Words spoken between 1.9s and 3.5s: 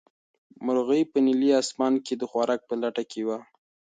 کې د خوراک په لټه کې وه.